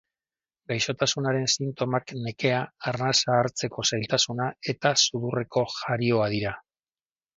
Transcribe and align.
Gaixotasunaren 0.71 1.43
sintomak 1.55 2.13
nekea, 2.23 2.61
arnasa 2.93 3.35
hartzeko 3.41 3.85
zailtasuna 3.91 4.49
eta 4.75 4.95
sudurreko 5.07 5.65
jarioa 5.77 6.31
dira. 6.37 6.57